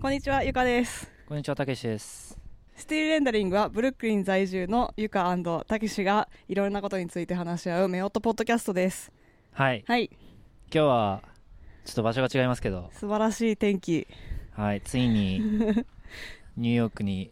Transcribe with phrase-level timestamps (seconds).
[0.00, 1.12] こんにちは、ゆかです。
[1.28, 2.40] こんにちは、たけしです。
[2.74, 9.12] スティールレンダリングはブルックリン在住のゆかたけしがいろんなことについて話し合うメオットポッドキャストです。
[9.52, 9.84] はい。
[9.86, 10.20] はい、今
[10.70, 11.22] 日は、
[11.84, 14.08] ちょっと場所が違いますけど、素晴らしい天気。
[14.52, 14.80] はい。
[14.80, 15.40] ついに、
[16.56, 17.30] ニューヨークに、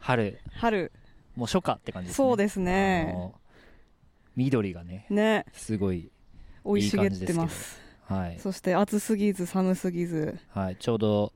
[0.00, 0.90] 春、春、
[1.36, 2.26] もう初夏って感じですね。
[2.26, 3.12] そうですあね。
[3.12, 3.34] の
[4.34, 6.10] 緑がね、ね、すごい、
[6.64, 7.80] 生い茂ってます。
[8.06, 8.40] はい。
[8.40, 10.76] そして暑すぎず寒すぎず、はい。
[10.76, 11.32] ちょうど、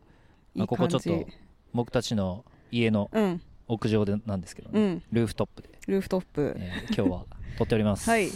[0.55, 0.67] まあ。
[0.67, 1.27] ここちょっと、
[1.73, 6.55] 僕たちの家のうん、屋上でなんですけどね、うん、ルーフトップで、ルーフトップ。
[6.57, 7.27] えー今日は
[7.59, 8.09] 撮っております。
[8.11, 8.29] はい。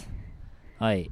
[0.79, 1.09] はい。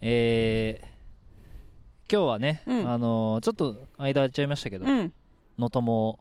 [0.00, 5.12] えー、今日はね、うんあのーちょっと間空いちゃいましたけど、うん、
[5.58, 6.18] のとも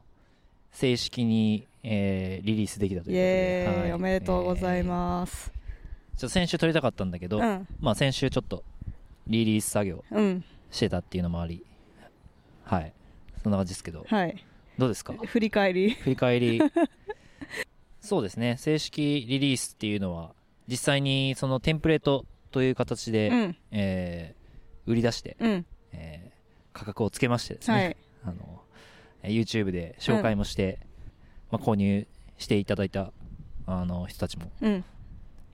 [0.72, 5.52] 正式に、えーリリースできたとイいうことで、はいおめでとうございす、ます。
[5.54, 5.60] えー
[6.20, 8.66] ちょ先週撮りたかったんだけど、うん、まあ先週ちょっと
[9.28, 11.64] リリース作業うん、してたっていうのもあり、
[12.66, 12.92] はい。
[13.44, 14.44] そんな感じですけど、はい。
[14.78, 15.14] どうですか？
[15.14, 15.92] 振り返り。
[15.92, 16.62] 振り返り。
[18.02, 20.34] そうですね、正式リリースっていうのは、
[20.68, 24.40] 実際にそのテンプレートという形で、うん、えー
[24.90, 26.40] 売り出して、うん、えー
[26.74, 27.98] 価格をつけましてですね、はい。
[28.26, 28.62] あの、
[29.24, 30.80] えー YouTube で紹介もして、
[31.52, 33.12] まあ、購入していただいた、
[33.68, 34.84] あの、人たちもうん、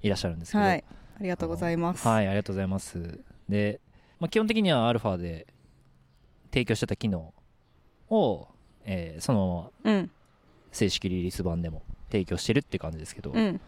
[0.02, 0.84] いらっしゃるんですけど、はい。
[1.20, 2.08] ありがとうございます。
[2.08, 3.20] はい、ありがとうございます。
[3.50, 3.82] で、
[4.20, 5.48] まあ、基本的には α で
[6.52, 7.34] 提供してた機能
[8.10, 8.48] を、
[8.86, 10.12] えーそのままうん、
[10.72, 13.60] 正式リリース版でも提供してるって感じですけど、うん、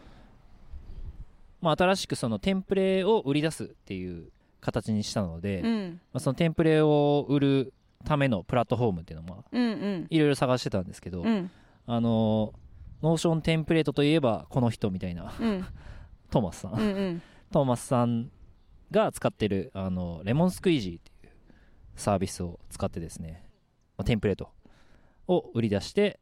[1.61, 4.29] まあ、新しくそのテンプレを売り出すっていう
[4.61, 9.43] 形にしたので、まうん、あ、そのテンプレを売るためのプラットフォームっていうのも
[10.09, 11.51] いろいろ探してたんですけど、うん、
[11.85, 12.53] あの
[13.01, 15.65] Notion テンプレートといえばこの人みたいなうん、
[16.29, 18.29] トーマスさん、うん、うん、トーマスさん
[18.91, 21.33] が使ってるあの Lemon Squeezy っていう
[21.95, 23.46] サービスを使ってですね
[23.97, 24.49] まあテンプレート
[25.27, 26.19] を売り出して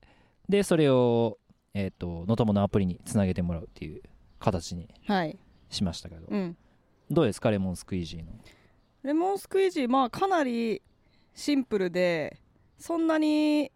[0.49, 1.37] でそれを
[1.73, 4.01] えっ、と Notomo のアプリにつなげてもらうっていう
[4.39, 5.37] 形にはい。
[5.69, 6.55] しましたけど、うん。
[7.11, 7.51] どうですか？
[7.51, 8.31] レモンスクイージーの。
[9.03, 10.81] レモンスクイージー、まあかなり
[11.33, 12.39] シンプルで、
[12.77, 13.71] そんなに、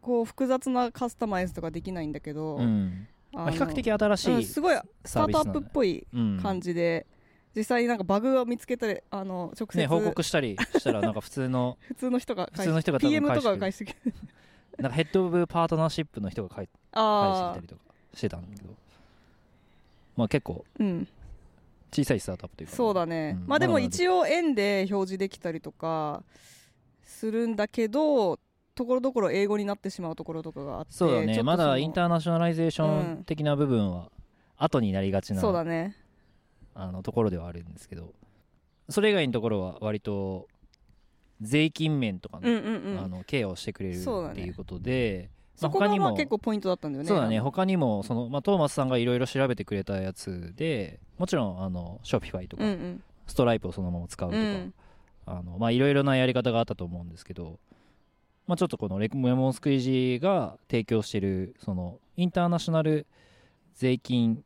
[0.00, 3.06] こう複雑なカスタマイズとかできないんだけど、うん。
[3.32, 6.40] 比較的新しい、うんすごいスタートアップっぽいうん。
[6.40, 7.06] 感じで、
[7.54, 14.00] 実際になんかバグを見つけたり、あの、直接、ね、報告したりしたらなんか普通の 普通の人が普通の人が PM とかが返返してきて、
[14.78, 17.80] なんかヘッドオブパートナーシップの人が返返してきたり、とか
[18.14, 18.74] してたんだけど。
[20.16, 21.08] まあ結構うん、
[21.92, 22.76] 小さいスタートアップというか。
[22.76, 23.36] そうだね。
[23.40, 23.46] うん。
[23.48, 26.22] まあでも一応円で表示できたりとか
[27.04, 28.38] するんだけど、
[28.74, 31.42] ところどころ英語になってしまうところとかがあって、そうだね。
[31.42, 34.10] まだ in ternationalization 的な部分は
[34.56, 35.96] 後になりがちな、そうだね。
[36.74, 38.14] あのところではあるんですけど
[38.88, 40.48] それ以外のところは割と
[41.40, 43.02] 税金面とかの。
[43.02, 47.08] あのケアをしてくれるっていうことで、そこがまあ他にも結構ポイントだったんだよね。
[47.08, 52.64] そうだね他にもその、まあ、トーマスさんがいろいろ調べてくれたやつでもちろんあのショピファイとか。
[53.26, 54.74] ストライプをそのまま使うとか、うん
[55.26, 57.60] あのまあいろいろなやり方があったと思うんですけど、
[58.48, 63.06] まあ、ちょっとこのレレモンスクイージーが提供しているそのインターナショナル
[63.76, 64.42] 税金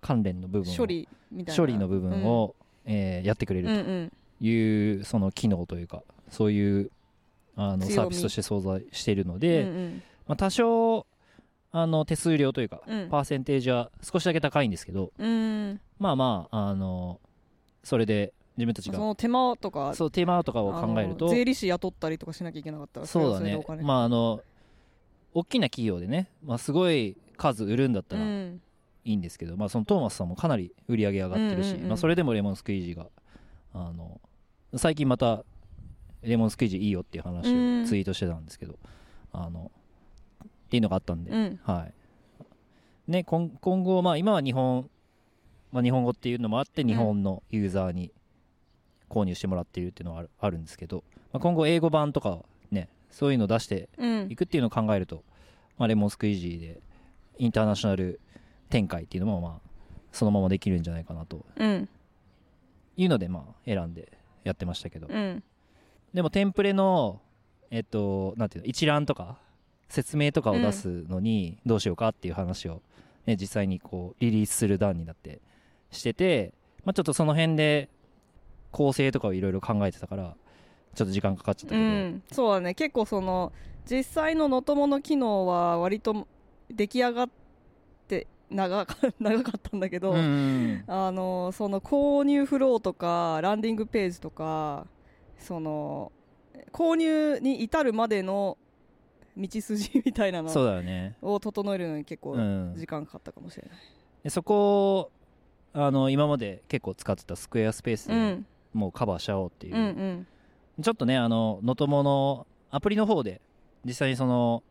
[0.00, 1.08] 関連の部分を処理。
[1.54, 4.12] 処理の部分を、えーやってくれうん、うんるうん。
[4.40, 6.90] というその機能というかそういう
[7.56, 10.02] あのサービスとして存在しているので、うんうん。
[10.26, 11.06] まあ、多少
[11.70, 13.08] あの手数料というか、うん。
[13.08, 15.80] パーセンテージは少しだけ高いんですけどうん。
[15.98, 17.20] まあまああの
[17.84, 23.64] それで自分たちがその手間とか、そうテーマとかを考えると税理士雇ったりとかしなきゃいけなかったら、そうだね。
[23.82, 24.40] まああの
[25.32, 28.60] 大きな企業でね、まあ、すごい数売るんだったらうん
[29.04, 31.88] いいんですけど、まあ、そのトーマスさんもかなり売り上げ上がってるし、うんうんうん。
[31.88, 33.06] まあ、それでもレモンスクイージーが
[33.72, 34.20] あの
[34.76, 35.44] 最近また
[36.22, 37.82] レモンスクイージーいいよっていう話うん。
[37.84, 38.78] をツイートしてたんですけど、
[39.32, 39.70] あの
[40.44, 41.60] っていうのがあったんで、うん。
[41.62, 43.10] はい。
[43.10, 44.90] ね、今今後、まあ、今は日本、
[45.72, 48.12] まあ、日本語っていうのもあって日本のユーザーに
[49.08, 54.26] 購入してもらっているっていうのはあるあるんですけど、まあ、今後英語版とかねそういうのを出してうん。
[54.30, 55.24] いくっていうのを考えると、
[55.78, 56.80] まあ、レモンスクイージーで
[57.38, 58.20] インターナショナル
[58.70, 59.68] 展開っていうのもまあ
[60.12, 61.44] そのままできるんじゃないかなと。
[61.56, 61.88] うん。
[62.96, 64.12] いうのでまあ選んで
[64.44, 65.42] やってましたけど、うん。
[66.12, 67.20] でもテンプレの
[67.70, 69.38] えっとなんていうの一覧とか
[69.88, 72.82] 説明とかを出すのにどうしようかっていう話を、
[73.26, 75.40] ね、実際にこうリリースする段になって
[75.90, 76.52] してて、
[76.84, 77.88] まあ、ちょっとその辺で
[78.70, 80.36] 構成とかをいろいろ考えてたから
[80.94, 82.74] ちょっと時間かかっちゃったけうど、ん、そうだね。
[82.74, 83.52] 結構その
[83.90, 86.26] 実際のノトモの機能は割と
[86.70, 87.37] 出来上がって
[88.50, 94.86] 長か長かったんだけど、うんうんあのその購入フローとかランディングページとか
[95.38, 96.12] その
[96.72, 98.56] 購入に至るまでの
[99.36, 101.16] 道筋みたいなのそうだよね。
[101.22, 102.74] を整えるのに結構うん。
[102.76, 103.78] 時間かかったかもしれない、
[104.24, 105.10] でそこを
[105.72, 109.86] あの今まで結構使ってたスクエアスペースでうん、もうカバーしちゃおうっていう、うんう
[110.80, 110.82] ん。
[110.82, 113.40] ちょっとねあのノトモのアプリの方で
[113.84, 114.62] 実際にその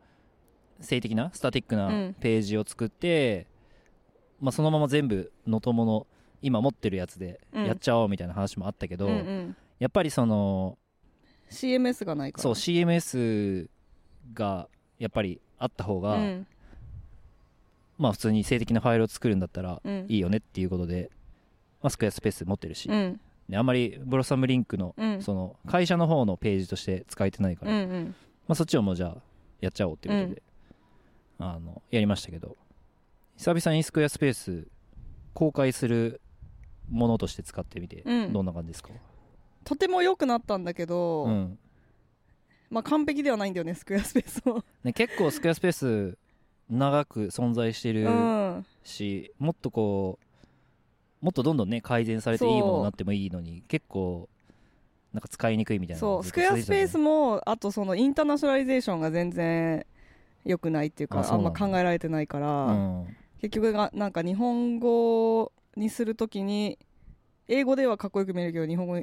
[0.81, 2.13] 静的なスタティックうなん。
[2.19, 3.47] ページを作って、
[4.39, 6.07] まあ、そのまま全部ノトモの
[6.41, 9.55] 今持ってるやつでやっちゃおうみたいな話もあったけど、うんうん。
[9.79, 10.77] やっぱりその
[11.49, 13.67] CMS がないからそう CMS
[14.33, 14.67] が
[14.99, 16.47] やっぱりあった方が、うん。
[17.97, 20.05] まあ普通に静的なファイルを作るんだったらうん。
[20.07, 21.09] いいよねっていうことで、
[21.81, 23.19] まあ、スクエアスペース持ってるし、うん。
[23.49, 25.21] であんまりブロッサムリンクのうん。
[25.21, 28.15] その会社の方のページとして使えてないから、うんうん。
[28.47, 29.15] まあ、そっちをもうじゃあ
[29.61, 30.43] やっちゃおうっていうことで、
[31.39, 32.55] あのやりましたけど
[33.37, 34.67] 久々にスクエアスペース
[35.33, 36.21] 公開する
[36.89, 38.33] ものとして使ってみてうん。
[38.33, 38.89] どんな感じですか、
[39.63, 41.59] とても良くなったんだけど、うん。
[42.69, 44.63] まあ完璧ではないんだよねスクエアスペースも。
[44.83, 46.17] ね、結構スクエアスペース
[46.69, 48.65] 長く存在してるうん。
[48.83, 50.19] し、もっとこ
[51.21, 54.29] うもっとどんどんね改善されていいものになってもいいのに結構
[55.13, 59.85] なんか使いにくいみたいなそうスクエアスペースもあとそのインターナショナリゼーションが全然
[60.45, 62.39] 良くないっていうかあんま考えられてないか。
[62.39, 66.77] ら、うん結局がなんか日本語にするときに
[67.47, 69.01] 英語ではかっこよく見えるけど日本語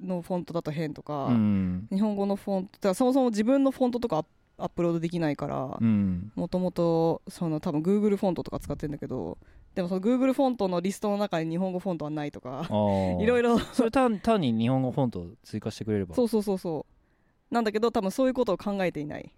[0.00, 1.88] のフォントだと変とか、うん。
[1.92, 4.24] 日本語のフォントそもそも自分のフォントとか
[4.58, 6.32] アップロードできないからうん。
[6.34, 9.38] もともとその多分 Google フォントとか使ってるんだけど
[9.74, 12.66] でもその Google フォントのリストの中に日本語フォントはないとか
[13.20, 13.54] いろいろ。
[13.54, 16.14] ろそれ単単に日本語フォントを追加してくれれば。
[16.14, 16.86] そうそうそうそ
[17.50, 17.54] う。
[17.54, 19.32] なんだけど多分そういうことを考えていない。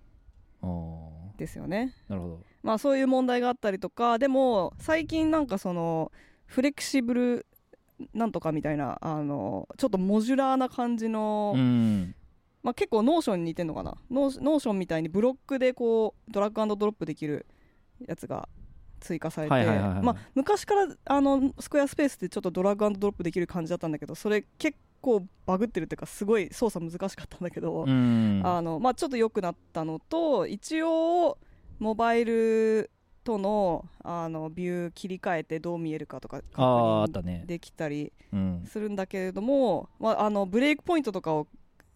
[1.37, 1.94] ですよね。
[2.08, 6.11] なるほどまあそういう問題があったりとかでも最近なんかその
[6.46, 7.46] フレキシブル
[8.14, 12.14] なんとかみたいなあのちょっとモジュラーな感じの、うん。
[12.62, 13.94] まあ、結構ノーションに似てるのかな。
[14.11, 17.44] ノーノーションみたいにブロックでこうドラッグドロップできる
[18.08, 18.49] やつが
[19.00, 28.40] 追加されてまあ昔からあのスクエアスペースってちょっとドラッグドロップできる感じだったんだけどそれ結構バグってるっていうかすごい操作難しかったんだけど、うん。
[28.43, 31.37] あのまあ、ちょっと良くなったのと一応
[31.79, 32.91] モバイル
[33.25, 41.47] とのあのビュー切り替えてどう見えるかとか確認できたりうんするんだけれども、まあ、あのブレイクポイントとかを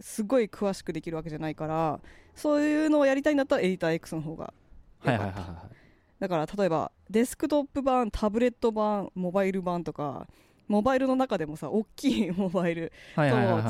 [0.00, 2.00] すごい詳しくできるわけじゃないから
[2.34, 4.52] そういうのをやりたいんだったらエディター X の方が
[5.04, 5.44] 良かったはいはい。
[5.44, 5.78] はいはい
[6.18, 10.26] だから例えばデスクトップ版タブレット版モバイル版とか
[10.66, 13.22] モバイルの中でもさ大きいモバイルと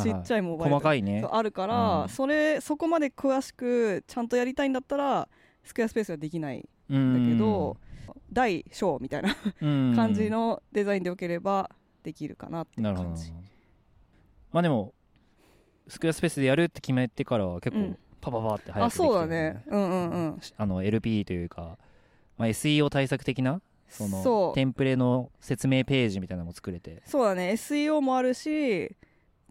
[0.02, 1.24] ちっちゃいモバイル細かいね。
[1.30, 2.08] あるから、うん。
[2.08, 5.28] それそこまで詳しくちゃんとやりたいんだったら
[5.64, 7.76] スクエアスペースはできないだんだけど、
[8.32, 11.70] 大小みたいな感感じのデザインでよければ
[12.02, 13.32] できるかなって感じ。
[14.52, 14.94] まあでも
[15.88, 17.98] スクエアスペースでやるって決めてからは結構うん。
[18.20, 19.62] パパパって早あくできたよそうだね。
[19.68, 20.40] うんうんうん。
[20.56, 21.78] あの LP というか、
[22.36, 27.02] まあ、SEO 対策的なそのテンプレの説明ページみたいなのも作れて。
[27.06, 27.52] そうだね。
[27.52, 28.96] SEO もあるし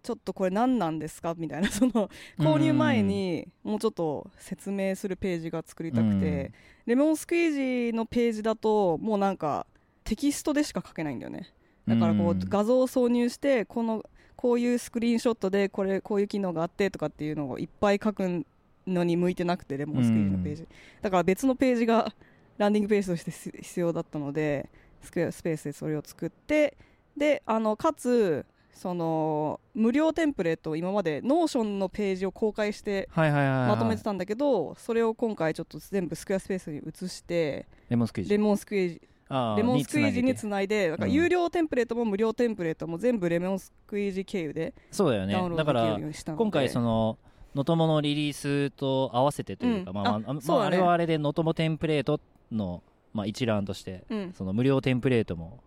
[0.08, 1.36] ちょっとこれ何なんですか？
[1.38, 2.10] みたいな その
[2.40, 6.54] 購入前にもうちょっと説明するページが作りたくて、
[6.86, 9.68] レモンスクイージーのページだともうなんか
[10.06, 11.50] テキストでしか書けないんだよね。
[11.86, 12.40] だからこううん。
[12.40, 14.06] 画像を挿入してこの
[14.38, 18.46] こういうスクリーンショットでこれこういう機能があってとかっていうのをいっぱい書く
[18.88, 20.68] のに向いてなくてレモンスクイージーのページ。
[21.02, 22.14] だから別のページが
[22.58, 24.70] ランディングページとして必必要だったので
[25.02, 26.78] スクエアスペースでそれを作って。
[27.18, 28.46] であのかつ
[28.78, 39.02] その無料テンプレートを今までノーションのページを公開してまとめてたんだけどそれを今回ちょっと全部スクエアスペースに移して Lemon Squeezy。Lemon Squeezy。
[39.30, 45.34] Lemon Squeezy ににつつないでだか有料テンプレートも無料テンプレートも全部 Lemon Squeezy 経由でそうだよね。
[45.58, 46.00] だから
[46.36, 47.18] 今回その
[47.56, 49.96] ノトモのリリースと合わせてというか、うん。
[49.96, 54.34] まあまああまあ、あれはあれでノトモテンプレートの、まあ、一覧としてうん。
[54.34, 55.60] その無料テンプレートも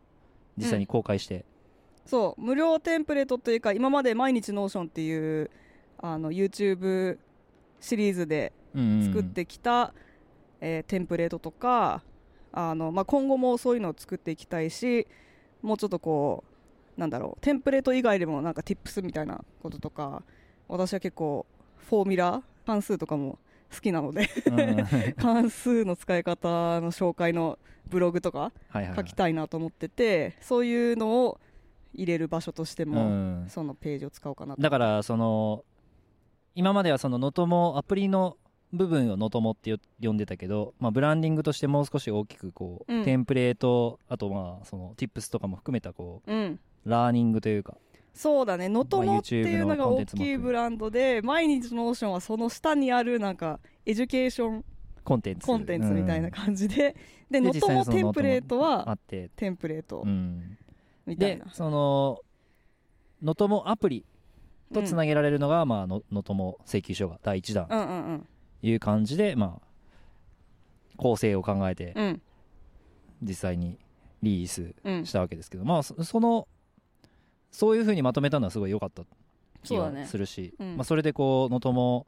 [0.56, 1.44] 実際に公開して、
[2.06, 5.50] そう無料テンプレートというか今まで毎日ノーションっていう
[5.98, 7.18] あの YouTube
[7.80, 8.52] シリーズで
[9.04, 9.94] 作ってきた、
[10.60, 12.02] えーテンプレートとか
[12.52, 15.06] あの、まあ、今後もそういうのを作っていきたいし
[15.62, 16.44] もうちょっとこ
[16.96, 20.22] うなんだろうテンプレート以外でもなんか Tips みたいなこととか
[20.68, 23.38] 私は結構フォーミュラ関数とかも
[23.72, 24.84] 好きなのでうん。
[25.16, 26.48] 関数の使い方
[26.80, 28.52] の紹介のブログとか
[28.96, 31.40] 書きたいなと思っててそういうのを
[31.94, 33.46] 入れる場所としても、うん。
[33.48, 34.62] そのページを使おうかなと。
[34.62, 35.64] だからその
[36.54, 38.36] 今まではそのノトモアプリの
[38.72, 43.04] 部分をノトモってよ呼んでたけど、まあ、ブランディングとしてもう少し大きくこう、うん。
[43.04, 46.60] テンプレートあとまあその Tips とかも含めたこうん。
[46.86, 47.76] うラーニングというか
[48.12, 54.64] そうだね、能登っていうのが大きいブランドで、毎日のオーションはその下にあるなんかエデュケーション
[55.04, 55.46] コンテンツ。
[55.46, 56.94] コンテンツみたいなじ、感じで、
[57.30, 60.02] ででノトモ実際にそのテンプレートはって、テンプレート。
[60.04, 60.59] うん、で
[61.10, 62.20] みたいな、その
[63.22, 64.04] ノトモアプリ
[64.72, 67.66] とつなげられるのが、まあのノトモ請求書が第1弾。
[67.68, 68.26] うんうんうん。
[68.62, 69.66] いう感じで、まあ
[70.96, 72.22] 構成を考えてうん。
[73.22, 73.78] 実際に
[74.22, 76.46] リリースうんしたわけですけど、まあそその
[77.50, 79.02] そういうふうにまとめたのはすごい良かった
[79.64, 80.06] 気はそうだね。
[80.06, 80.76] するし、うん。
[80.76, 82.06] まあ、それでこうのとも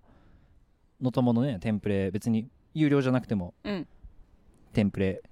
[1.01, 3.89] のとものねテンプレ別に有料じゃなくてもうん。
[4.73, 5.23] テンプレ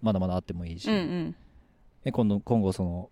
[0.00, 1.32] まだまだあってもいいし、うんうん。
[1.32, 1.36] で
[2.10, 3.10] 今度今後その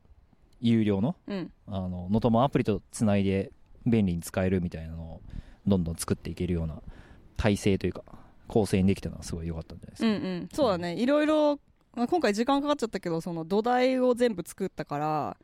[0.61, 1.53] 有料のうん。
[1.67, 3.53] あののともアプリとつないで
[3.87, 5.21] 便利に使えるみたいなのを
[5.67, 6.83] どんどん作っていけるような
[7.37, 8.03] 体制というか
[8.49, 10.49] 構成にできたのはすごい良かったんじゃないですか、うんうん。
[10.53, 10.95] そうだね。
[10.95, 11.61] いろいろ、
[11.95, 15.37] まあ、今回時間かかっちゃったけどその土台を全部作ったから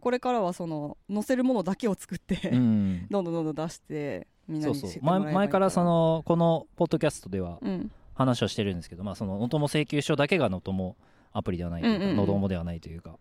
[0.00, 7.90] これからはその載せるものだけを作って、うん どんどんどんどん出してみんなに知ってもらえばいい前前からそのこのポッドキャストではうん。
[8.14, 10.96] 話をしてるんですけど、まあ、そののとも請求書だけがのとも
[11.32, 12.16] アプリではないというか、うんうんうん。
[12.16, 13.18] のどもではないというか、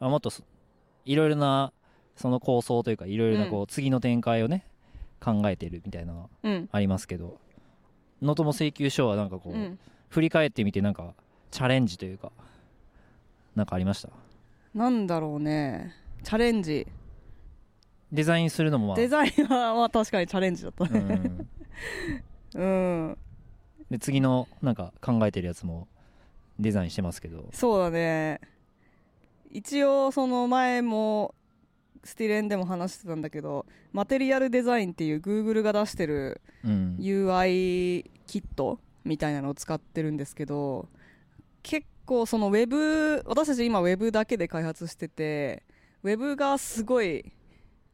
[0.00, 0.42] まあ、もっとそ
[1.04, 1.72] いろいろな
[2.16, 4.64] その構想というかいろいろなこう次の展開をね
[5.20, 6.68] 考えてるみたいなのはうん。
[6.72, 7.38] ありますけど。
[8.20, 9.78] のとも請求書はなんかこう、うん。
[10.08, 11.14] 振り返ってみてなんか
[11.50, 12.30] チャレンジというか
[13.56, 14.08] なんかありました？
[14.74, 15.94] なんだろうね。
[16.22, 16.86] チャレンジ。
[18.12, 18.96] デザインするのもまあ。
[18.96, 21.48] デザインはまあ確かにチャレンジだったうねん、
[22.54, 23.18] うん。
[23.90, 25.88] で次のなんか考えてるやつも
[26.62, 27.48] デザインしてますけど。
[27.52, 28.40] そうだね。
[29.50, 31.34] 一応その前も
[32.04, 36.96] スティレンでも話してたんだけどマテリアルデザインっていう Google が出してるうん。
[36.98, 40.88] UI キットみたいなのを使ってるんですけど
[41.62, 45.62] 結構そのウェブ私たち今ウェブだけで開発してて
[46.02, 47.32] ウェブがすごい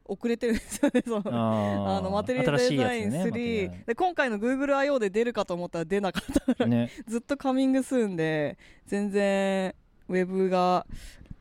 [0.09, 6.91] 遅れてるんですよねそのあのマテリアルデザイン新しいやつね3で今回の GoogleIO で出るかと思ったら出なかったからルね。
[7.07, 9.75] ずっとカミングスーンで全然
[10.09, 10.87] ウェブが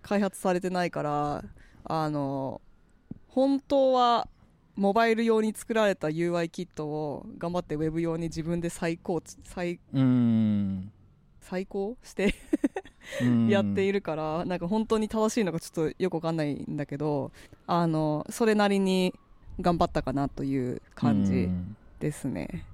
[0.01, 1.43] 開発されてないから
[1.85, 2.61] あの
[3.29, 4.27] 本当は
[4.75, 10.91] モバイル用に作られた UI キットを頑張ってウェブ用に自分で再構築再うん。
[11.39, 12.31] 再考してうん
[13.49, 17.31] やっているから、なんか本当に正しいのかちょっとよくわかんないんだけど
[17.65, 19.13] あのそれなりに
[19.59, 21.75] 頑張ったかなという感うじん。
[21.99, 22.65] ですね。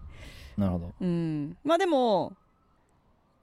[0.57, 0.93] なるほど。
[1.01, 2.33] うん、まあでも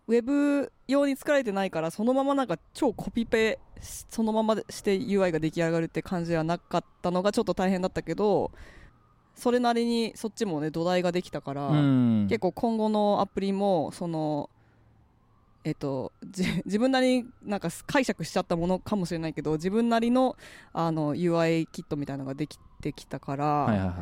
[0.06, 8.50] ウェブ用に作られてないからそのままなんか超コピペしそのままして UI が出来上がるって感じではなかったのがちょっと大変だったけど
[9.34, 12.26] それなりにそっちもね土台ができたから、うん。
[12.28, 14.50] 結構今後のアプリもその
[15.64, 20.36] えっと、じ 自分なりになんか解釈しちゃったものかもしれないけど自分なりの
[20.72, 23.96] あの UI キットみたいなのができてきたから、はいはいはい。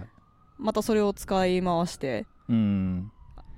[0.58, 3.12] またそれを使い回してうん。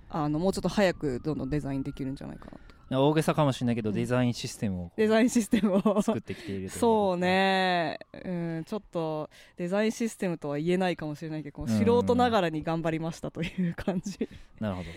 [0.09, 2.81] あのもうちょっと早くどんどんデザインできるんじゃないかなと。
[2.93, 3.95] 大げさかもしれないけど、うん。
[3.95, 6.03] デザインシステムをデザインシステムを。
[6.03, 11.69] 作ってきているそうね、うん、ちょっとデザインシステムとは言えないかもしれないけど、うん。
[11.69, 14.29] 素人ながらに頑張りましたという感じ。
[14.59, 14.89] なるほど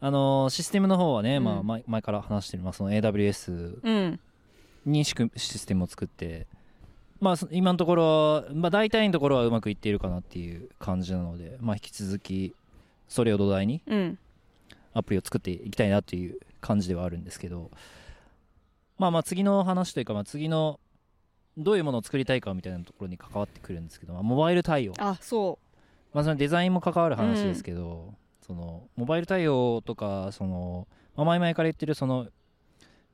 [0.00, 1.44] あのーシステムの方はね、うん。
[1.44, 4.20] まあ、前前から話してる、まあ、その AWS うん。
[4.86, 6.46] にシステムを作って、
[7.20, 12.54] まあ、そ今のところ、まあ、大体のところはうまくいっているかなっていう感じなので、まあ、引き続き
[13.08, 14.18] それを土台にうん。
[14.94, 17.70] アプリを作っていきたいなという感じではあるんですけど
[18.96, 20.80] まあまあ次の話というか、まあ、次の
[21.56, 25.58] どういうものを作りたいかみたいなところに関わってくるんですけど、まあ、モバイル対応、あそ
[26.12, 28.14] まあ、そのデザインも関わる話ですけど、
[28.48, 32.26] そのモバイル対応とかその、まあ、前々から言ってるその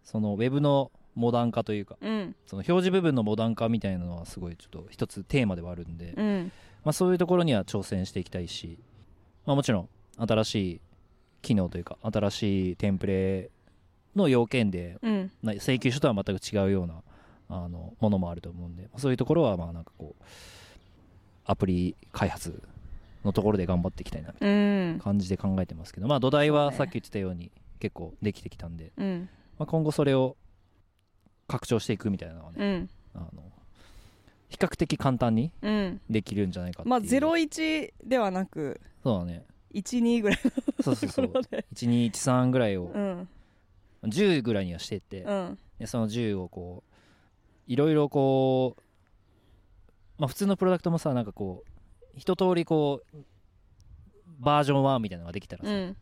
[0.04, 2.36] そのウェブのモダン化というかううん。
[2.46, 6.52] その表示部分のモダン化みたいなのはすごいちょっと一つテーマではあるんで、うん。
[6.84, 8.78] まあ、そういうところには挑戦していきたいし、
[9.46, 9.88] まあ、もちろん
[10.18, 10.80] 新しい
[11.42, 13.50] 機能というか新しいテンプレ
[14.14, 15.30] の要件でうん。
[15.42, 17.02] な請求書とは全く違うような
[17.48, 20.24] あのものもあると思うんでそういうところはまあなんかこう
[21.44, 22.62] アプリ開発
[23.24, 24.98] のところで頑張っていきたいなみたいうん。
[24.98, 27.50] な感じで考えてますけどまあ土台はさっき言ってたように
[27.80, 29.28] 結構できてきたんで、うん。
[29.58, 30.36] まあ、今後それを
[31.48, 32.90] 拡張していくみたいなのはね、うん。
[33.14, 33.42] あの
[34.48, 36.00] 比較的簡単にうん。
[36.08, 36.90] できるんじゃないかっていう。
[36.90, 39.44] まあ01ではなくそうだね。
[39.74, 40.38] 12ぐらい
[40.82, 41.26] そうそうそう。
[41.26, 43.28] のところで1213ぐらいをうん。
[44.04, 45.58] 10ぐらいにはしてって、うん。
[45.78, 46.92] でその10をこう
[47.66, 48.82] いろいろこう
[50.18, 51.70] まあ普通のプロダクトもさなんかこう
[52.16, 53.16] 一通りこう
[54.38, 55.96] バージョン1みたいなのができたらさ、うん。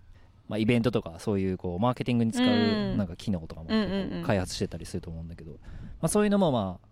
[0.49, 2.97] まあ、イベントとかそういうこうマーケティングに使ううん。
[2.99, 4.23] なんか機能とかもうんうんうん。
[4.25, 5.59] 開発してたりすると思うんだけど、ま
[6.03, 6.89] あ、そういうのもまあ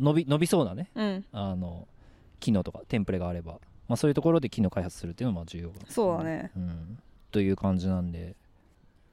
[0.00, 1.24] 伸び伸びそうなねうん。
[1.32, 1.88] あの
[2.40, 3.54] 機能とかテンプレがあれば、
[3.88, 6.50] まあ、そういうところで機能開発するっていうのも重要そうだね。
[6.56, 6.98] うん、
[7.30, 8.36] という感じなんで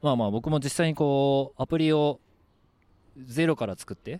[0.02, 2.20] まあまあ僕も実際にこうアプリを
[3.26, 4.20] ゼロから作って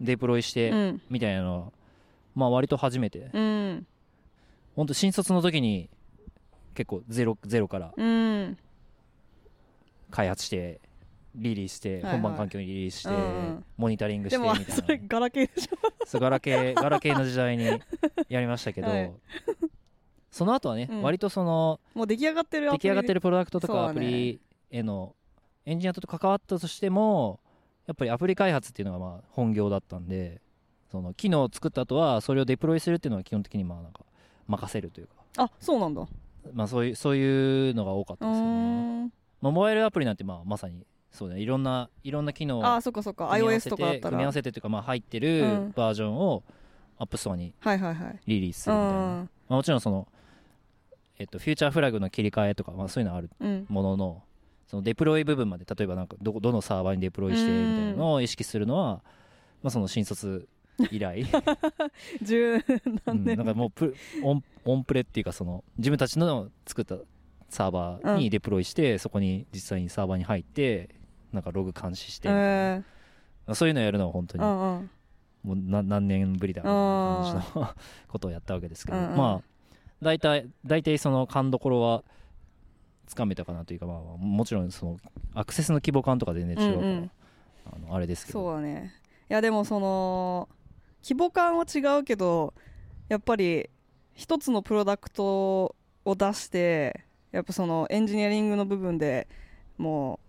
[0.00, 1.02] デプロイしてうん。
[1.10, 1.72] みたいなのは
[2.34, 3.86] まあ割と初めてうん
[4.80, 5.90] 本当新卒の時に
[6.72, 8.56] 結構ゼロゼロからうん。
[10.10, 10.80] 開発して
[11.34, 13.10] リリースして本番環境にリリースして
[13.76, 16.18] モニタリングしてみたいそれなガラケーでしょ？
[16.18, 17.64] ガラケーガラケーの時代に
[18.30, 19.12] やりましたけど、はい。
[20.30, 21.02] その後はね、うん。
[21.02, 25.14] 割とそのもう出来上がってる出来上がってるプロダクトとかアプリへの
[25.66, 27.40] エンジニアと関わったとしても
[27.86, 30.40] やっぱりアプリ開発っていうのがまあ本業だったんで
[30.90, 34.00] その機能を作った後はそれをデプロイするっていうのは基本的にまあなんか
[34.50, 35.14] 任せるというか、
[35.44, 36.06] あそうなんだ。
[36.52, 41.40] まあ、そういうそういうのが多かっうたですよね、まあ、モバイルアプリなんてまあまさにそうだね。
[41.40, 43.28] いろんないろんな機能をあそっかそっか。
[43.30, 44.00] iOS とかだったら。
[44.00, 45.72] て組み合わせてというかまあ入ってうるん。
[45.76, 46.42] バージョンを
[46.98, 48.20] App Store にはいはいはい。
[48.26, 49.00] リリースすうるみたいな、ん。
[49.20, 50.06] まあ、もちろんその、
[51.18, 53.66] えっと、フューチャーフラグの切り替えとか、まあ、そういうのはあるうん。
[53.68, 54.22] ものの
[54.66, 59.02] そのデプロイ部分まで例えばなんかどこどのサーバーにデプロイしてみたいなのを意識するのは、
[59.62, 60.48] まあ、その新卒
[60.90, 61.24] 以来、
[62.22, 62.62] 十うん、
[63.04, 66.96] 何年なんかもうプオンオンプレっていうかその自分たちの作った
[67.48, 70.90] サーバーにデプロイして、そこに実際にサーバーに入って
[71.32, 72.82] なんかログ監視してえ
[73.46, 74.90] まあそういうのをやるのは本当にーうんうん。
[75.42, 77.74] もうな何年ぶりだみたいな感じの
[78.08, 79.16] ことをやったわけですけど、うんうん。
[79.16, 79.42] まあ
[80.02, 82.04] 大体大体その勘どころは
[83.06, 84.96] つかめたかなというか、まあ、もちろんその
[85.34, 87.10] アクセスの規模感とか全然違うから、うんうん。
[87.72, 88.40] あのあれですけど。
[88.40, 88.94] そうだね。
[89.28, 90.48] いやでもその
[91.02, 92.54] 規模感は違うけど
[93.08, 93.68] やっぱり
[94.14, 99.28] 一つのプロダクトを出してやっぱそのエンジニアリングの部分で
[99.78, 100.20] も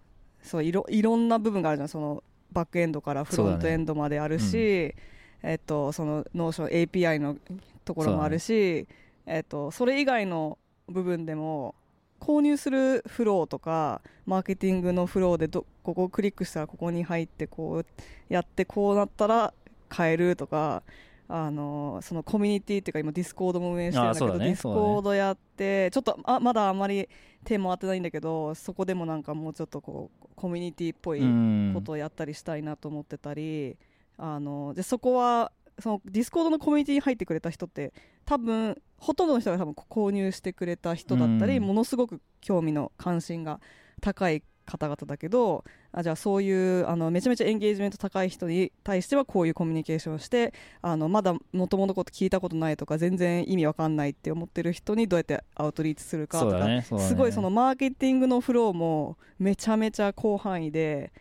[0.43, 1.89] うそういろいろんな部分があるじゃん。
[1.89, 4.93] そのバックエンドからフロントエンドまであるし、
[5.41, 7.37] えっと、そのノーション API の
[7.85, 8.87] ところもあるし、
[9.25, 10.57] えっと、それ以外の
[10.89, 11.75] 部分でも
[12.19, 17.85] 購入するフローとかマーケティングのフローでどここをクリックしたらここに入ってこう
[18.29, 19.53] やってこうなったら
[19.91, 20.83] 買えるとか
[21.27, 24.45] あのそのコミュニティっていうか今ディスコードも運営してるんだけどね。
[24.45, 27.07] ディスコードやってちょっとあまだあんまり
[27.43, 31.71] 手回ってないんだけどそこでもなんかもうちょっとこうコミュニティっぽいうん。
[31.73, 33.77] ことをやったりしたいなと思ってたり、
[34.17, 37.93] あのでそこはそのディスコードのコミュニティに入ってくれた人って
[38.25, 41.63] 多分ほとんどの人が多分購入してくれた人だったり、うん。
[41.63, 43.59] ものすごく興味の関心が
[44.01, 56.81] 高い方々だけどあじゃあそういうあのめちゃめちゃエンゲージメント高い人に対してはこういうコミュニケーションをしてあのまだもともとこと聞いたことないとか全然意味わかんないって思ってる人にどうやってアウトリーチするかとか、だねね。
[56.81, 61.11] すごいそのマーケティングのフローもめちゃめちゃ広範囲で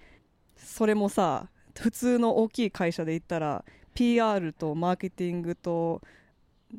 [0.57, 1.49] それもさ
[1.79, 6.03] 普通の大きい会社で言ったら PR とマーケティングと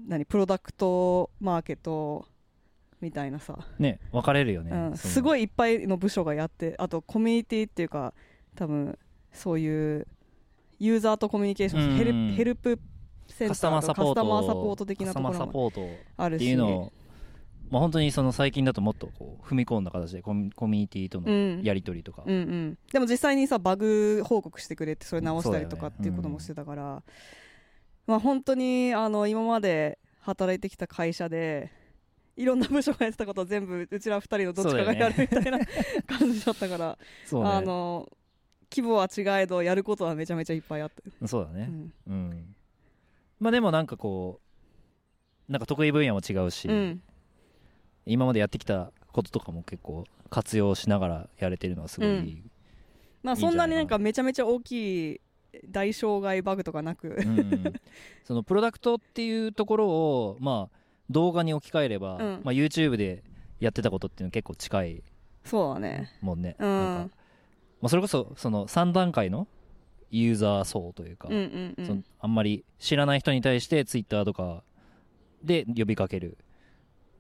[0.08, 2.26] 何プロダクトマーケット
[3.02, 8.14] みたいなさ、ね分かれるよね、うん、すごいいっぱいの部署がやってあとコミュニティっていうか
[8.56, 8.98] 多分
[9.34, 10.08] そういう
[10.80, 12.34] ユーザーとコミュニケーションヘルうん。
[12.34, 12.80] ヘルプ
[13.28, 14.12] センターカサポート。
[14.14, 15.86] スタマーサポート的なとこカスタマーサろもポートっ
[16.18, 16.92] あるしていうのを、
[17.70, 21.62] まあ、本当にその最近だともっとこう踏み込んだ形でコミュニティとうのん。
[21.62, 27.04] やり取りとか、うんうん、でも実際にさバグ報告してくれてそれ直したりとかっていうこともしてたから、
[28.08, 31.72] まあ本当にあの今まで働いてきた会社で
[32.42, 35.60] いろんな部署がやってたことを全部うちら二人のどっちかがやるみたいな、
[36.08, 36.98] 感じだったから、ね。
[37.32, 38.10] あの
[38.72, 41.70] 規模は違えどやることはめちゃめちゃいっぱいあって、そうだね、
[42.08, 42.14] うん。
[42.14, 42.56] うん。
[43.40, 44.40] まあでもなんかこ
[45.50, 47.02] うなんか得意分野も違うし、うん。
[48.06, 52.52] 今までやってきたこととかも結構活用しながらやれてるのはすごい、うん。
[53.22, 55.22] まあそんなになんかめちゃめちゃ大きい
[55.70, 57.74] 大障害バグとかなく、うんうん。
[58.24, 60.81] そのプロダクトっていうところをまあ
[61.12, 62.42] 動画に置き換えれば、うん。
[62.44, 63.24] まあ、YouTube で
[63.60, 65.04] やってたことっていうのは結構近い
[65.46, 67.16] そうだねもんね、うんなんか
[67.82, 69.48] まあ、それこそその3段階の
[70.12, 74.62] ユーザー層というか、うんうんうそのんあんまり知らない人に対して Twitter とか
[75.44, 76.38] で呼びかける。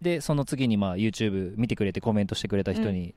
[0.02, 3.14] でその次にまあ YouTube 見てくれてコメントしてくれた人に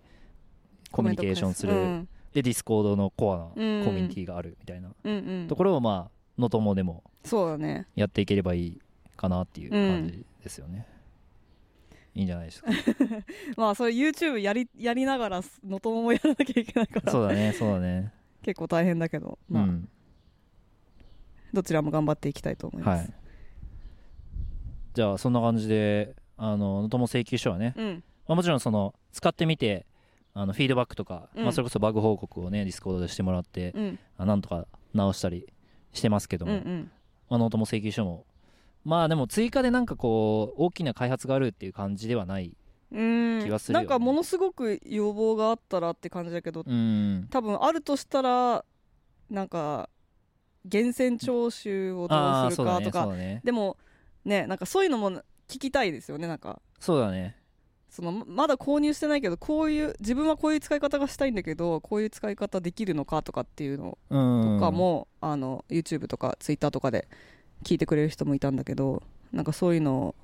[0.90, 2.08] コミュニケーションする、うん。
[2.32, 3.80] で Discord のコアなコうん。
[3.82, 5.48] ミュニティがあるみたいなうんうん。
[5.48, 7.86] ところをまあのともでもそうだね。
[7.96, 8.80] やっていければいい
[9.16, 10.86] かなっていう感じですよね、
[12.14, 12.70] いいんじゃないですか。
[13.56, 17.10] まあそれ YouTube やりやりながらのとももやらなきゃいけないから。
[17.10, 18.12] そうだねそうだね。
[18.42, 19.64] 結構大変だけど、まあ。
[19.64, 19.88] うん。
[21.54, 23.14] どちらも頑張っていきたいと思います、はい。
[24.92, 28.04] じゃあそんな感じであののとも請求書はね、うん。
[28.28, 29.86] まあ、もちろんその使ってみて
[30.34, 31.44] あのフィードバックとか、うん。
[31.44, 33.98] まあ、それこそバグ報告をねディスコードでしてもらって、うん。
[34.18, 35.46] あなんとか直したり
[35.92, 36.90] してますけども、うんうん。
[37.30, 38.26] あノトモ請求書も
[38.84, 42.56] まあでも追加でなんかこう大きな開発があるっていう感じではない
[42.92, 43.40] うん。
[43.42, 43.86] 気がするよね。
[43.86, 47.26] なんかものすごく要望があったらって感じだけどうん。
[47.30, 48.64] 多分あるとしたら
[49.30, 49.88] なんか
[50.64, 52.14] 源泉徴収をど
[52.48, 53.76] うするかとか、そうだねでも
[54.24, 55.10] ねなんかそういうのも
[55.48, 56.60] 聞きたいですよねなんか。
[56.80, 57.36] そうだね。
[57.90, 67.08] そのままだ購入してないけどこういう自分はこういう使い方がしたいんだけどこういう使い方できるのかとかっていうのうんとかも、あの YouTube とか Twitter とかで
[67.64, 70.14] 聞いてくれる人もいたんだけどなんかそういうの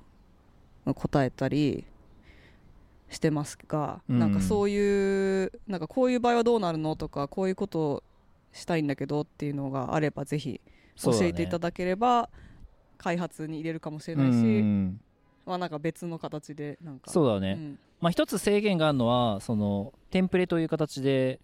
[0.85, 1.83] を答えたり
[3.09, 4.19] してますが、うん。
[4.19, 8.03] なんかそういうなんかこういう場合はどうなるのとかこういうことを
[8.53, 10.61] したいんだけどっていうのがあればぜひ
[11.01, 12.29] 教えていただければ、
[12.97, 15.01] 開発に入れるかもしれないし、うん。
[15.45, 17.11] まあなんか別の形でなんか。
[17.11, 17.79] そうだね、うん。
[17.99, 21.39] まあ一つ制限があるのはそのテンプレという形で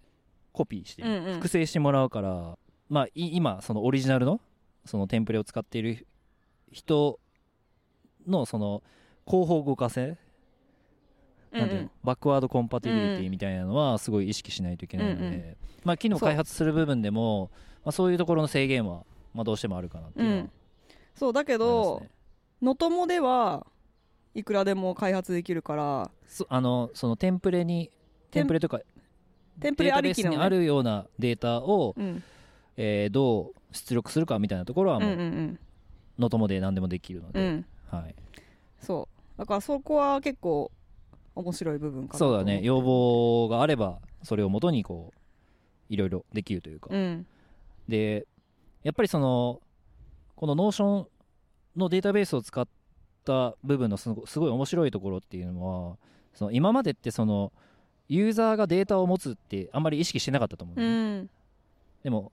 [0.52, 1.34] コピーして、うんうん。
[1.34, 2.56] 複製してもらうから
[2.88, 4.40] まあい今そのオリジナルの
[4.88, 6.06] そのテンプレを使っている
[6.72, 7.20] 人
[8.26, 8.82] のその
[9.24, 10.16] 後方動かせ
[11.52, 11.90] なんていうの？
[12.02, 15.56] バックワードコンパティビリティみたいなのはすごい意識しないといけないので、うんうん。
[15.84, 17.50] まあ、機能開発する部分でも
[17.84, 20.50] まあ、そういうところの制限は、まあ、どうしてもあるかなっていううん。
[21.14, 22.10] そうだけどね。
[22.60, 23.66] のともでは
[24.34, 26.10] いくらでも開発できるから。
[26.26, 27.90] そあのそのテンプレに
[28.30, 28.80] テテンンプレとか
[29.60, 32.22] テンプレありきの、あるようなデータを、うん。
[32.76, 35.58] えーどう出力するかみたいなところはうんうもう、ん。
[36.18, 37.46] のともで何でもできるので、うん。
[37.46, 37.50] う
[37.96, 38.14] んはい、
[38.80, 39.38] そう。
[39.38, 40.70] だからそこは結構
[41.34, 42.60] 面白い部分かなとそう思だね。
[42.62, 45.18] 要望があればそれをもとにこう
[45.88, 47.26] いろいろできるというか、うん。
[47.88, 48.26] で
[48.82, 49.60] やっぱりその
[50.36, 51.06] このノーション
[51.76, 52.66] のデータベースを使っ
[53.24, 55.96] た部分のすごすごい面白いところっていうのは
[56.34, 57.52] その今までってその
[58.08, 61.30] ユーザーがデータを持つってあんまり意識してなかったと思うね、ん。
[62.02, 62.32] でも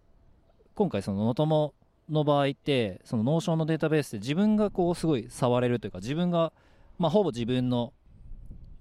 [0.75, 1.73] 今回そのノトモ
[2.09, 6.51] の場合ってそのノーションのデータベースで自分がこうすごい触れるというか自分が
[6.99, 7.93] まあほぼ自分の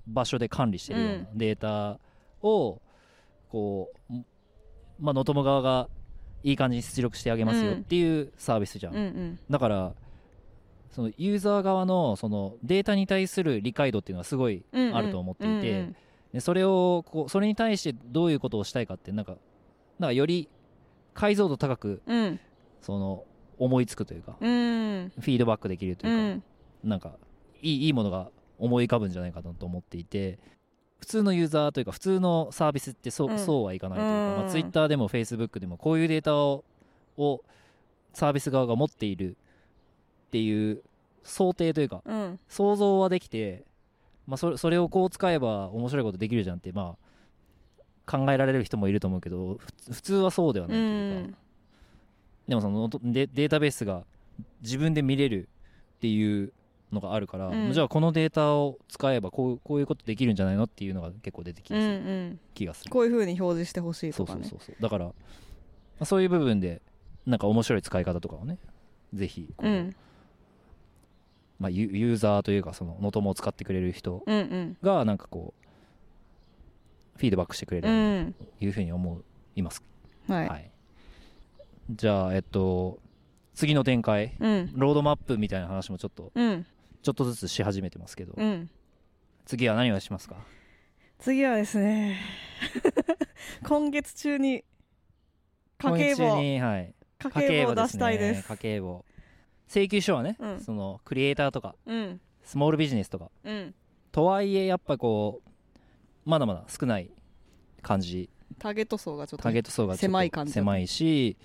[0.06, 1.98] 場所で管理してるようなデータ
[2.42, 2.82] を
[3.48, 4.12] こう
[5.00, 5.88] まあノトモ側が
[6.42, 9.38] いい感じに出力してあげますよっていうサービスじゃん、うんうん。
[9.48, 9.94] だから
[10.90, 14.96] そのユーザー側のそのデータに対する理解度っていうのはすごいうんうん。
[14.96, 15.96] あると思っていて、うん。
[16.34, 19.36] でそれをこうそれに対してどういうことをしたいかってなんか
[19.98, 20.48] なんかより
[21.14, 22.40] 解像度高くうん。
[22.80, 23.24] その
[23.58, 25.12] 思いつくというかうん。
[25.18, 26.42] フィードバックできるとういうか、ん。
[26.88, 27.16] なんか
[27.62, 30.38] いいいいものが思い浮かぶんじゃないかなと思っていて
[30.98, 33.38] 普通のユーザーというか普通のサービスってそう,、うん。
[33.38, 34.36] そうはいかないというか、うん。
[34.42, 36.64] まあ、Twitter でも Facebook でもこういうデータを
[37.16, 37.42] を
[38.12, 39.36] サービス側が持っている
[40.26, 40.82] っていう
[41.22, 42.40] 想定というかうん。
[42.48, 43.64] 想像はできて、
[44.26, 47.03] まあ、それそれをこう使えば面白いことできるじゃんって、まあ、
[48.06, 49.58] 考えられる人もいると思うけど
[49.90, 51.38] 普通はそうではないというか、
[52.48, 54.04] でもそのデデータベースが
[54.62, 55.48] 自分で見れる
[55.96, 56.52] っていう
[56.92, 57.72] のがあるから、うん。
[57.72, 62.40] じゃあこのデータを使えばこうこういうことできるんじゃないのっていうのが結構出てきうんうやすいん。
[62.54, 64.76] 気がする、こういう風に表示してほしいそうそうとかねそうそう。
[64.80, 65.12] だから、ま
[66.00, 66.82] あそういう部分で
[67.26, 68.58] なんか面白い使い方とかをね
[69.14, 69.96] ぜひこう、うん。
[71.58, 74.76] まあ、ユユーザーというかそのノトモを使ってくれる人うんうん。
[74.82, 75.63] がなんかこう
[77.16, 79.20] フィードバックしてくれるうとんいうふうに思
[79.56, 79.82] います、
[80.28, 80.70] はい、はい、
[81.90, 82.98] じゃあえっと
[83.54, 84.34] 次の展開。
[84.40, 84.72] うん。
[84.74, 86.66] ロードマップみたいな話もちょっとうん。
[87.02, 88.70] ちょっとずつし始めてますけど、うん。
[89.46, 90.36] 次は何をしますか？
[91.18, 92.18] 次はですね。
[93.66, 94.64] 今月中に
[95.78, 96.40] 家計簿。
[96.40, 98.48] に、はい、家計簿を出したいです。
[98.48, 99.04] 家計簿。
[99.68, 100.60] 請求書はね、うん。
[100.60, 102.20] そのクリエイターとかうん。
[102.42, 103.30] スモールビジネスとか。
[103.44, 103.74] うん。
[104.10, 105.50] とはいえやっぱこう
[106.24, 107.10] まだまだ少ない
[107.82, 108.28] 感じ。
[108.58, 111.36] ターゲット層がちょっとターゲット層が狭い感じ狭いし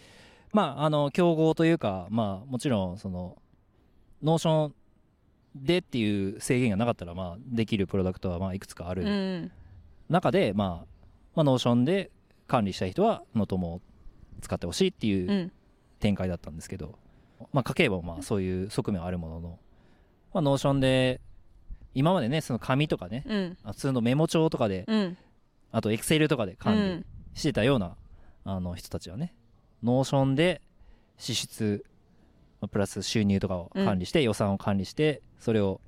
[0.53, 3.37] まああの競合というかまあもちろんその
[4.21, 4.73] ノーション
[5.55, 9.51] でっていう制限がなかったらまあできるプロダクトはまあいくつかあうるん。
[10.07, 10.87] 中で、まあ、
[11.35, 12.11] まあノーションで
[12.47, 13.81] 管理したい人はノトモ
[14.41, 15.51] 使ってほしいっていううん。
[15.99, 16.97] 展開だったんですけど、
[17.51, 19.59] まあ家計簿もまあそういう側面はあるものの、
[20.33, 21.19] まあ、ノーションで
[21.93, 23.57] 今までねその紙とかねうん。
[23.63, 25.17] あ普通のメモ帳とかでうん。
[25.71, 27.95] あとエクセルとかで管理うんしてたような、
[28.43, 29.33] あの人たちはね
[29.83, 30.61] ノーションで
[31.17, 31.85] 支出
[32.59, 35.79] まあプラス収入とかを管理して、予算を管理してそれを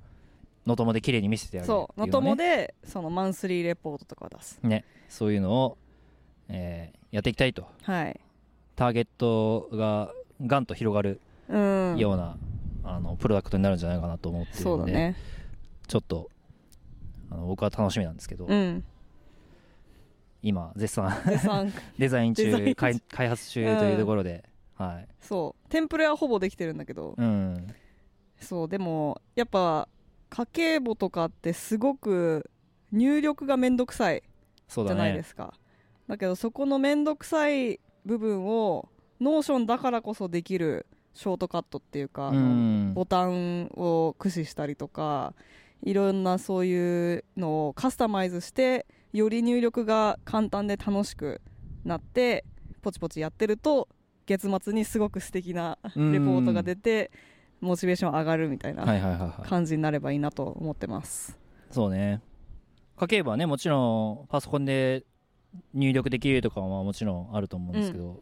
[0.64, 4.60] ノトモで綺麗に見せてあげるそうノトモでそのマンスリーレポートとかを出す。
[4.62, 4.84] ね。
[5.08, 5.76] そういうのを、
[6.48, 7.66] えーやっていきたいと。
[7.82, 8.18] はい。
[8.74, 10.14] ターゲットが
[10.46, 11.96] ガンと広がるうん。
[11.98, 12.38] ような、
[12.84, 15.16] あのプロダクトになるんじゃないかなと思っているので、そうだね
[15.86, 16.30] ちょっと
[17.30, 18.84] あの僕は楽しみなんですけど、うん。
[20.42, 21.12] 今絶賛
[21.98, 25.08] デザイン中開開発中というところで、はい。
[25.20, 25.68] そう。
[25.70, 27.14] テンプレはほぼできてるんだけど。
[27.16, 27.66] うん。
[28.38, 29.88] そうでもやっぱ
[30.28, 32.50] 家計簿とかってすごく
[32.90, 34.22] 入力がめんどくさい
[34.66, 35.54] そうだじゃないでねすか。
[36.08, 38.88] だけどそこのめんどくさい部分を
[39.20, 42.92] ノーションだからこそできるショートカットっていうか、うん。
[42.94, 45.34] ボタンを駆使したりとか
[45.82, 51.40] いろんなそういうのをカスタマイズしてより入力が簡単で楽しく
[51.84, 52.44] なって
[52.82, 53.88] ポチポチやってると
[54.26, 57.10] 月末にすごく素敵なレポートが出て
[57.60, 61.38] モチベーション上がるみたいはいな感じになればいいなと思ってます。
[61.70, 62.20] そうね。
[62.96, 65.04] 家計簿はねもちろんパソコンで
[65.74, 68.20] 入力できるとかはもちろんあると思うんですけど、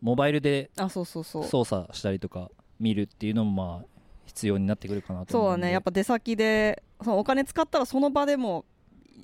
[0.00, 1.44] モバイルであそうそうそう。
[1.44, 3.99] 操作したりとか見るっていうのもまあ
[4.30, 8.64] 必要になってくるかなとそうだねやっぱ出先でそのお金使ったらその場でも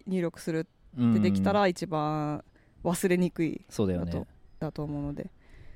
[0.07, 0.67] 入力する
[0.97, 1.57] ってできたうん。
[1.57, 2.43] ら一番
[2.85, 4.27] 忘れにくいそうだよね。
[4.59, 5.31] だと思うので。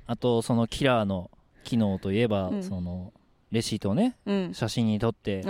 [0.07, 1.31] あとそのキラーの
[1.65, 2.63] 機能といえば、うん。
[2.63, 3.13] その
[3.51, 4.55] レシートをねうん。
[4.55, 5.45] 写真に撮って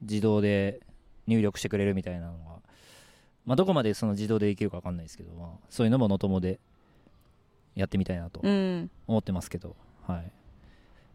[0.00, 0.80] 自動で
[1.26, 2.38] 入力してくれるみたいなのが、
[3.44, 6.58] まあ、どこまでその自動でできるか分かんないですけど、まあ、そういうのものともで
[7.74, 8.90] やってみたいなとうん。
[9.06, 10.32] 思ってますけど、はい。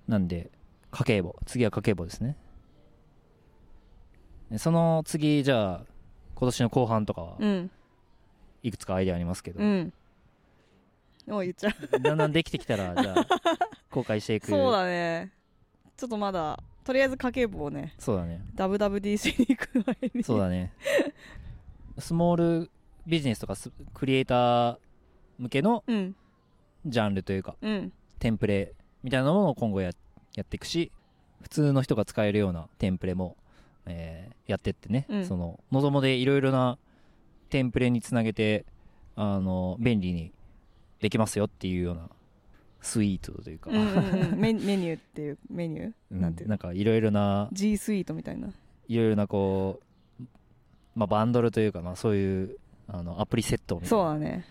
[0.08, 0.52] なんで
[0.92, 1.36] 家計簿。
[1.46, 2.38] 次は家計簿ですね。
[4.52, 5.86] でその次じゃあ
[6.36, 7.72] 今年の後半とかはうん。
[8.64, 9.94] いくつかアイデアありますけど、うん。
[11.28, 12.00] もう言っちゃう。
[12.00, 13.26] だんだんできてきたらじゃあ
[13.92, 14.48] 公開していく。
[14.48, 15.32] そうだね。
[15.96, 18.42] ちょっとまだとりあえず家計簿をねそうだね。
[18.56, 20.24] WWDC に行く前に。
[20.24, 20.74] そうだね。
[22.00, 22.72] スモール
[23.06, 24.78] ビジネスとかスクリエイター
[25.38, 26.16] 向けのうん。
[26.86, 27.92] ジャンルというかうん。
[28.20, 28.74] テンプレ
[29.04, 29.92] みたいなのも今後や
[30.38, 30.94] やっていくし
[31.42, 33.36] 普通の人が使えるようなテンプレも、
[33.86, 35.26] えーやってってね、うん。
[35.26, 36.78] そののぞもでいろいろな
[37.50, 38.66] テンプレにつなげて
[39.18, 40.32] あの便利に
[41.02, 42.10] できますよっていうような
[42.82, 44.40] スイートというか、うんうんうん。
[44.40, 46.22] メメニューっていうメニュー、うん。
[46.22, 46.52] なんていうの？
[46.52, 48.48] なんかいろいろな G スイートみたいな。
[48.88, 49.82] いろいろなこ
[50.22, 50.24] う、
[50.96, 54.46] まあ、バンドルというか、まあ、そういうあのアプリセットみたいなそうだね。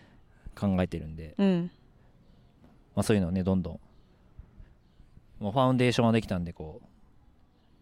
[0.55, 1.70] 考えてるんで、うん。
[2.94, 3.81] まあ、そういうのをねどんどん
[5.38, 6.81] もうファウンデーションはできたんでこ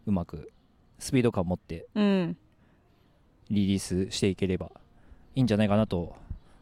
[0.05, 0.51] ううまく
[0.99, 2.37] スピード感を持ってうん。
[3.49, 4.71] リリースしていければ
[5.35, 6.15] いいんじゃないかなと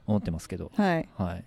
[0.06, 0.71] 思ってますけど。
[0.75, 1.10] はい。
[1.17, 1.43] はい。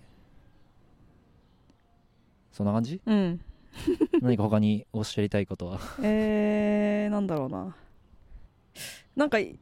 [2.51, 3.01] そんな感じ？
[3.05, 3.41] うん。
[4.21, 5.79] 何か他におっしゃりたいことは？
[6.01, 7.75] えー、なんだろうな。
[9.15, 9.59] なんかい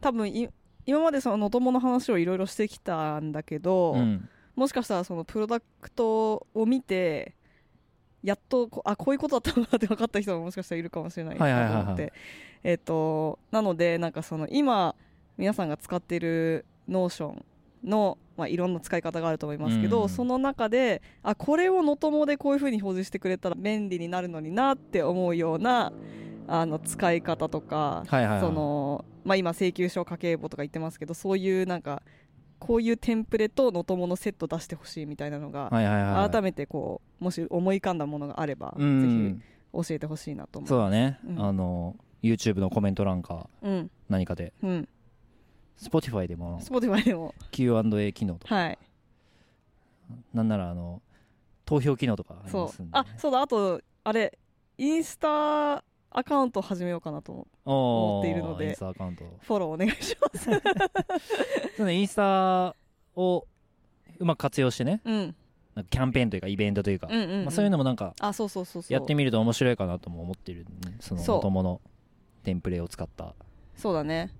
[0.00, 0.48] 多分い
[0.84, 4.28] 今までそののともの話をいろいろしてきたんだけど、うん。
[4.54, 7.34] もしかしたらそのプロダクトを見て
[8.26, 12.12] やっとこあこういうことだったんだって分かった人ももしかしたらいるかもしれないと思って。
[12.64, 14.96] えっ、となのでなんかその今
[15.38, 17.44] 皆さんが使っているノーション
[17.84, 20.08] の、まあ、いろんな使い方があると思いますけど、うん。
[20.08, 25.92] その中であこれを Notomoでこういう風に表示してくれたら便利になるのになって思うような
[26.48, 28.40] あの使い方とか、はいはいはい。
[28.40, 32.02] そのまあ、今請求書家計簿とか言ってますけどそういうなんか
[32.58, 36.30] こういうテンプレと Notomoのセット出してほしいみたいなのが、はいはいはい。
[36.30, 41.42] 改めてこうもし思い浮かんだものがあれば、うんぜひ教えてほしいなと思そうだね、うん。
[41.42, 43.90] あの YouTube のコメント欄かうん。
[44.08, 44.52] 何かで。
[44.62, 44.88] うん。
[45.78, 46.60] Spotify でも。
[46.60, 47.34] Spotify でも。
[47.50, 48.54] Q&A 機能とか。
[48.54, 48.78] はい。
[50.32, 51.02] なんならあの
[51.64, 53.40] 投票機能とかありますんで、ね、あそうだ。
[53.40, 54.38] あとあれ
[54.78, 58.68] インスタアカウント始めようかなと思っているので。
[58.68, 59.24] インスタアカウント。
[59.40, 60.44] フォローお願いします。
[61.76, 62.74] そうねインスタ
[63.14, 63.46] を
[64.18, 65.00] うまく活用してね。
[65.04, 65.36] うん。
[65.90, 67.44] キャンペーンというかイベントというか、うんうん、うん。
[67.44, 71.36] まあ、そういうのもなんかあそうそうそうやってみると面白いかなとも思ってるんでそのそう。
[71.36, 71.80] 元々の
[72.44, 73.34] テンプレを使った。
[73.76, 74.30] そうだね。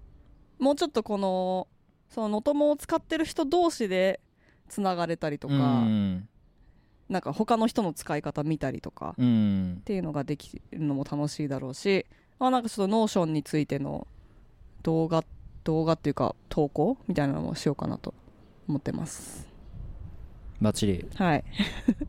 [0.58, 1.68] もうちょっとこの
[2.08, 4.20] その Notomoを使ってる人同士で
[4.68, 6.28] つながれたりとか、うん
[7.08, 9.76] なんか他の人の使い方見たりとか、うん。
[9.80, 12.06] っていうのができるのも楽しいだろうし、
[12.38, 14.06] まあ、なんかちょっとノーションについての
[14.82, 15.24] 動画
[15.64, 18.14] 動画っていうか投稿みたいなのもしようかなと
[18.68, 19.48] 思ってます。
[20.60, 21.06] バッチリ。
[21.14, 21.44] はい。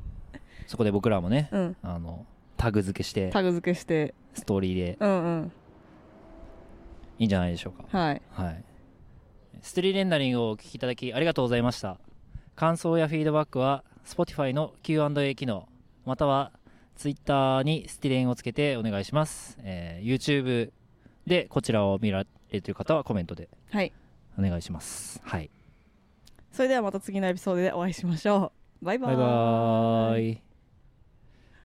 [0.68, 1.78] そこで僕らもねうん。
[1.82, 4.14] あのタグ付けしてタグ付けして。
[4.34, 4.98] ストーリーで。
[5.00, 5.52] うんうん。
[7.20, 7.98] いいんじゃないでしょうか。
[7.98, 8.22] はい。
[8.32, 8.64] はい。
[9.62, 11.98] ストーリーレンダリングをお聞きいただきありがとうございました。
[12.56, 15.68] 感想やフィードバックは Spotify の Q&A 機能
[16.06, 16.54] または
[16.96, 20.72] Twitter にスティレンをつけてお願いします、えー YouTube
[21.28, 23.92] でこちらを見られている方はコメントではい。
[24.40, 25.22] お願いします。
[25.26, 25.50] はい。
[26.54, 28.86] それではまた次のエピソードでお会いしましょう。
[28.86, 30.47] バイバーバイバーイ